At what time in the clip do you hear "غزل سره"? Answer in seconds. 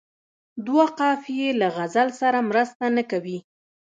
1.75-2.39